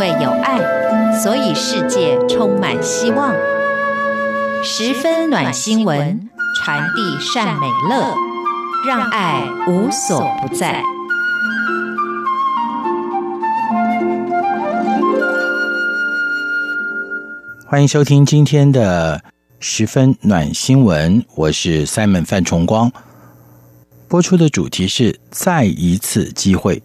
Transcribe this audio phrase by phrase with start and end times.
[0.00, 0.58] 为有爱，
[1.20, 3.34] 所以世界充满希望。
[4.64, 6.26] 十分暖新闻，
[6.56, 8.14] 传递善美乐，
[8.88, 10.82] 让爱无所不在。
[17.66, 19.22] 欢迎收听今天的
[19.58, 22.90] 十分暖新闻，我是 Simon 范崇光。
[24.08, 26.82] 播出的主题是再一次机会。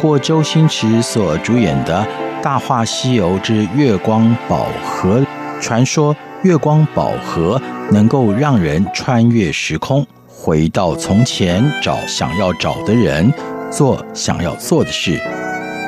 [0.00, 2.02] 过周星驰所主演的
[2.42, 5.20] 《大话西游之月光宝盒》，
[5.60, 7.60] 传说月光宝盒
[7.92, 13.30] 能够让人穿越时空，回到从前，找想要找的人，
[13.70, 15.20] 做想要做的事。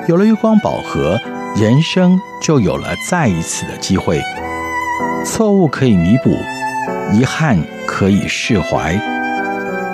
[0.07, 1.19] 有了月光宝盒，
[1.57, 4.21] 人生就有了再一次的机会。
[5.25, 6.37] 错误可以弥补，
[7.15, 8.95] 遗憾可以释怀，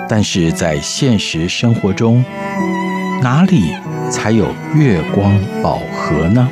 [0.09, 2.25] 但是在现实生活中，
[3.21, 3.75] 哪里
[4.09, 6.49] 才有月光宝盒呢？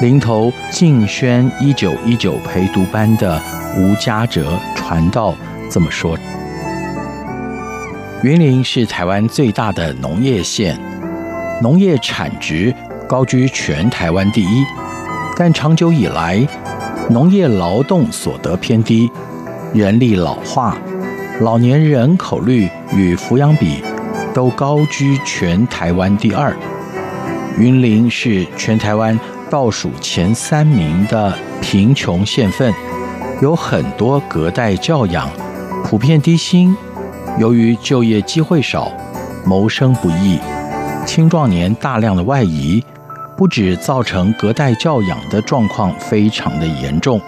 [0.00, 3.38] 林头静轩一九一九陪读班的
[3.76, 5.34] 吴家哲传道
[5.70, 6.18] 这么说：
[8.24, 10.76] 云林是台湾最大的农业县，
[11.62, 12.74] 农业产值
[13.08, 14.64] 高居全台湾第一，
[15.36, 16.44] 但长久以来，
[17.08, 19.08] 农业劳动所得偏低，
[19.72, 20.76] 人力老化，
[21.40, 23.82] 老年人口率与抚养比
[24.34, 26.52] 都高居全台湾第二。
[27.56, 29.18] 云林是全台湾。
[29.50, 32.72] 倒数前三名的贫穷县份，
[33.42, 35.28] 有很多隔代教养，
[35.84, 36.76] 普遍低薪。
[37.38, 38.90] 由于就业机会少，
[39.46, 40.38] 谋生不易，
[41.06, 42.84] 青壮年大量的外移，
[43.36, 47.20] 不止造成隔代教养的状况非常的严重，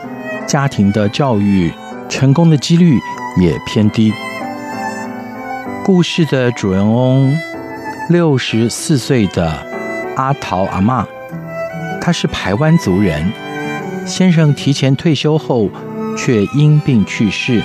[0.46, 1.72] 家庭的教育
[2.08, 2.98] 成功的几率
[3.40, 4.12] 也偏低。
[5.84, 7.34] 故事的主人翁，
[8.10, 9.64] 六十四岁的
[10.16, 11.06] 阿桃阿嬷。
[12.00, 13.32] 她是台湾族人，
[14.04, 15.70] 先生提前退休后
[16.18, 17.62] 却因病去世，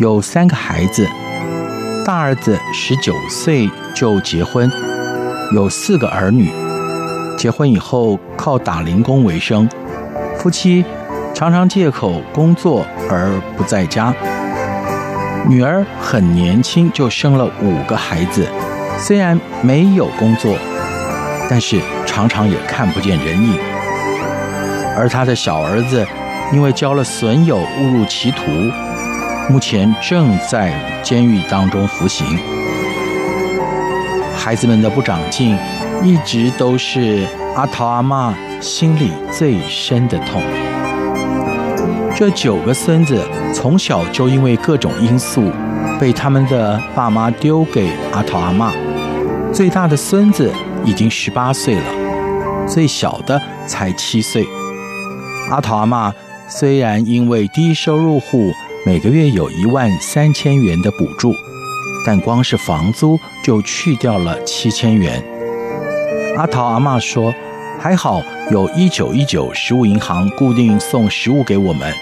[0.00, 1.06] 有三个孩子，
[2.06, 4.72] 大儿子十九岁就结婚，
[5.54, 6.50] 有四个儿女，
[7.36, 9.68] 结婚以后靠打零工为生，
[10.38, 10.82] 夫妻
[11.34, 14.14] 常常借口工作而不在家。
[15.46, 18.48] 女儿很年轻就生了五个孩子，
[18.98, 20.56] 虽然没有工作，
[21.50, 23.58] 但是常常也看不见人影，
[24.96, 26.06] 而他的小儿子
[26.54, 28.40] 因为交了损友误入歧途，
[29.48, 32.38] 目前正在监狱当中服刑。
[34.36, 35.56] 孩子们的不长进，
[36.02, 40.42] 一直都是阿桃阿嬷心里最深的痛。
[42.16, 45.50] 这九个孙子从小就因为各种因素，
[45.98, 48.72] 被他们的爸妈丢给阿桃阿嬷。
[49.52, 50.52] 最大的孙子
[50.84, 51.84] 已经十八岁了。
[52.68, 54.46] 最小的才七岁，
[55.50, 56.12] 阿桃阿嬷
[56.46, 58.52] 虽然因为低收入户
[58.86, 61.34] 每个月有一万三千元的补助，
[62.06, 65.22] 但光是房租就去掉了七千元。
[66.36, 67.34] 阿桃阿嬷说
[67.78, 71.92] ：“还好有一九一九食物银行固定送食物给我们，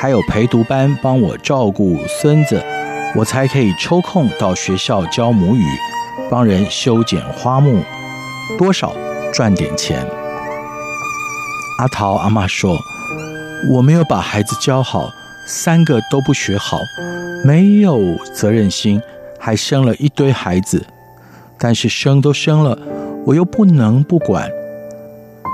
[0.00, 2.64] 还有陪读班帮我照顾孙子，
[3.14, 5.64] 我才可以抽空到学校教母语，
[6.30, 7.82] 帮人修剪花木，
[8.58, 8.94] 多少。”
[9.34, 10.06] 赚点钱。
[11.78, 12.78] 阿桃阿妈说
[13.68, 15.12] ：“我没有把孩子教好，
[15.46, 16.78] 三个都不学好，
[17.44, 19.00] 没有责任心，
[19.38, 20.84] 还生了一堆孩子。
[21.58, 22.78] 但是生都生了，
[23.24, 24.50] 我又不能不管。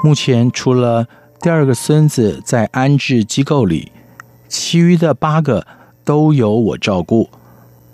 [0.02, 1.06] 目前除了
[1.40, 3.92] 第二个孙子在安置机构里，
[4.48, 5.66] 其余的八个
[6.04, 7.28] 都由我照顾。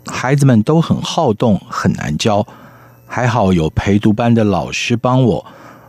[0.06, 2.46] 孩子们都很好动，很难教，
[3.06, 5.46] 还好有陪读班的老师帮我。”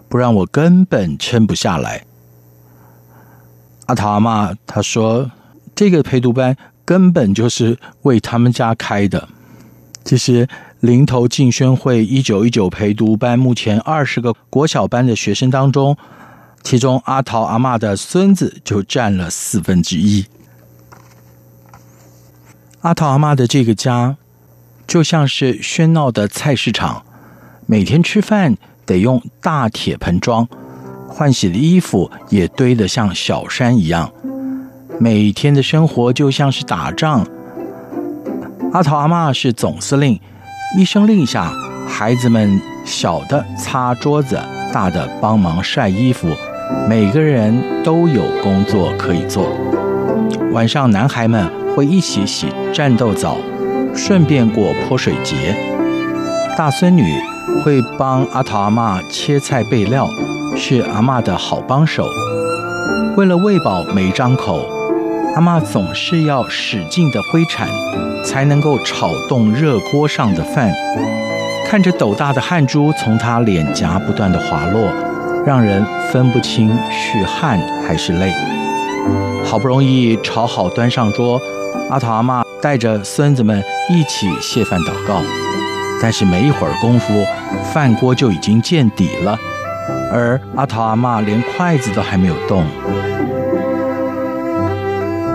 [0.10, 2.06] 不然我根本撑不下来。
[3.88, 5.30] 阿桃阿嬷她说
[5.78, 9.30] ：“这个陪读班根本就是为他们家开的。”
[10.04, 10.48] 其实
[10.80, 15.96] 林头静轩会一九一九陪读班目前二十个国小班的学生当中，
[16.64, 20.26] 其中阿桃阿嬷的孙子就占了四分之一。
[22.82, 24.18] 阿桃阿妈的这个家，
[24.88, 27.06] 就像是喧闹的菜市场，
[27.68, 30.48] 每天吃饭得用大铁盆装，
[31.08, 34.12] 换洗的衣服也堆得像小山一样，
[35.00, 37.26] 每天的生活就像是打仗。
[38.74, 40.20] 阿桃阿妈是总司令，
[40.78, 41.52] 一声令下，
[41.88, 44.40] 孩子们小的擦桌子，
[44.74, 46.30] 大的帮忙晒衣服，
[46.90, 49.48] 每个人都有工作可以做。
[50.52, 53.38] 晚上，男孩们会一起洗战斗澡，
[53.96, 55.56] 顺便过泼水节。
[56.58, 57.04] 大孙女
[57.64, 60.10] 会帮阿桃阿妈切菜备料，
[60.56, 62.08] 是阿妈的好帮手。
[63.16, 64.68] 为了喂饱每张口，
[65.38, 67.68] 阿妈总是要使劲的挥铲，
[68.26, 70.74] 才能够炒动热锅上的饭。
[71.64, 74.92] 看着斗大的汗珠从她脸颊不断的滑落，
[75.46, 78.34] 让人分不清是汗还是泪。
[79.46, 81.40] 好不容易炒好端上桌，
[81.92, 85.22] 阿桃阿妈带着孙子们一起谢饭祷告。
[86.02, 87.24] 但是没一会儿功夫，
[87.72, 89.38] 饭锅就已经见底了，
[90.12, 92.66] 而阿桃阿妈连筷子都还没有动。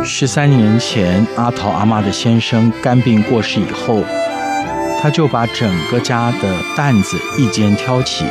[0.04, 4.02] 十三年前，阿桃阿妈的先生肝病过世以后，
[5.00, 8.24] 他就把整个家的担子一肩挑起，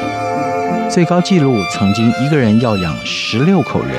[0.90, 3.96] 最高纪录曾经一个人要养十六口人。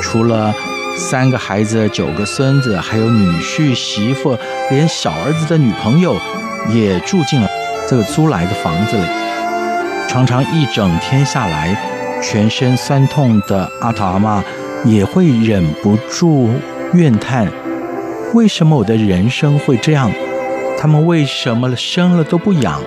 [0.00, 0.54] 除了
[0.96, 4.38] 三个孩子、九个孙子，还有女婿、媳妇，
[4.70, 6.16] 连小儿子的女朋友
[6.70, 7.48] 也住进了
[7.88, 9.04] 这个租来的房子里。
[10.08, 11.76] 常常一整天下来，
[12.22, 14.44] 全身酸痛的阿桃阿妈
[14.84, 16.50] 也会忍不住
[16.92, 17.48] 怨叹：
[18.34, 20.10] 为什么我的人生会这样？
[20.78, 22.80] 他们为什么生了都不养？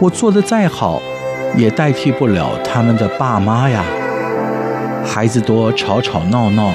[0.00, 1.00] 我做的再好，
[1.56, 3.82] 也代替不了他们的爸妈呀。
[5.06, 6.72] 孩子多，吵吵闹闹，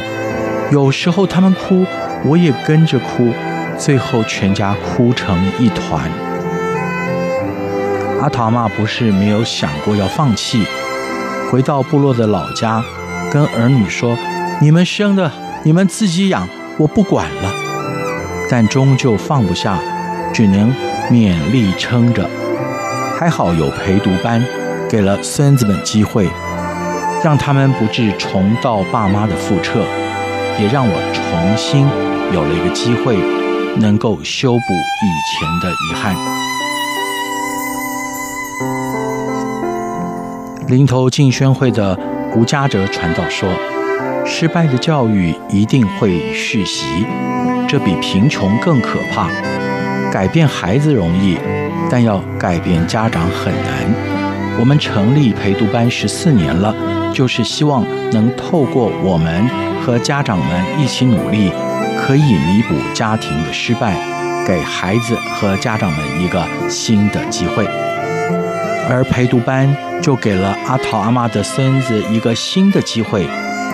[0.71, 1.85] 有时候他们哭，
[2.25, 3.31] 我也跟着哭，
[3.77, 6.09] 最后全家哭成一团。
[8.21, 10.63] 阿桃妈不是没有想过要放弃，
[11.51, 12.83] 回到部落的老家，
[13.31, 14.17] 跟儿女说
[14.61, 15.31] ：“你们生的，
[15.63, 16.47] 你们自己养，
[16.77, 17.53] 我不管了。”
[18.51, 19.79] 但终究放不下，
[20.33, 20.73] 只能
[21.09, 22.29] 勉力撑着。
[23.17, 24.43] 还好有陪读班，
[24.89, 26.27] 给了孙子们机会。
[27.23, 29.85] 让他们不致重蹈爸妈的覆辙，
[30.57, 31.85] 也让我重新
[32.33, 33.17] 有了一个机会，
[33.77, 36.15] 能够修补以前的遗憾。
[40.67, 41.99] 林头敬宣会的
[42.35, 43.49] 吴家哲传道说
[44.25, 46.85] ：“失败的教育一定会续袭，
[47.67, 49.29] 这比贫穷更可怕。
[50.11, 51.37] 改变孩子容易，
[51.89, 53.93] 但要改变家长很难。
[54.59, 56.73] 我们成立陪读班十四年了。”
[57.11, 59.49] 就是希望能透过我们
[59.83, 61.51] 和家长们一起努力，
[61.97, 63.97] 可以弥补家庭的失败，
[64.45, 67.65] 给孩子和家长们一个新的机会。
[68.87, 73.27] 而陪读班就给了阿桃阿妈的孙子一个新的机会，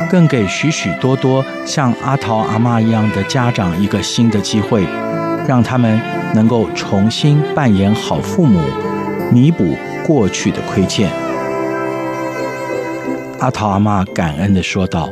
[0.10, 4.84] 更给许许多多像阿桃阿妈一样的家长一个新的机会，
[5.48, 6.00] 让他们
[6.34, 8.60] 能够重新扮演好父母，
[9.32, 9.76] 弥补
[10.06, 11.10] 过去的亏欠。
[13.40, 15.10] 阿桃阿妈感恩地说道：“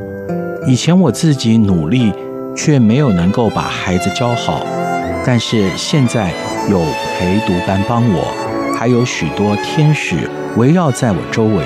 [0.65, 2.13] 以前我自己努力，
[2.55, 4.65] 却没有能够把孩子教好，
[5.25, 6.31] 但是现在
[6.69, 6.79] 有
[7.19, 8.23] 陪读班帮我，
[8.77, 10.15] 还有许多天使
[10.55, 11.65] 围绕在我周围。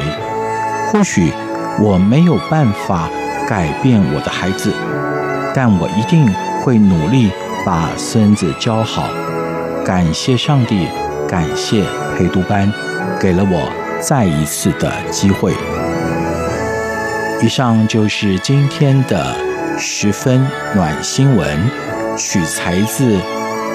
[0.92, 1.32] 或许
[1.80, 3.10] 我没有办法
[3.48, 4.74] 改变我的孩子，
[5.54, 6.28] 但我一定
[6.62, 7.32] 会努力
[7.66, 9.10] 把孙子教好。
[9.86, 10.88] 感谢上帝，
[11.28, 11.84] 感谢
[12.18, 12.72] 陪读班，
[13.20, 15.54] 给了我再一次的机会。”
[17.42, 19.36] 以上就是今天的
[19.78, 20.44] 十分
[20.74, 21.70] 暖新闻，
[22.18, 23.18] 取材自《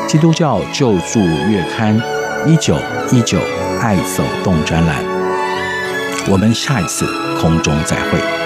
[0.09, 1.97] 基督教救助月刊》
[2.45, 2.77] 一九
[3.13, 3.39] 一九
[3.81, 5.12] 爱走动专栏。
[6.31, 8.42] 我们下一次空中再会。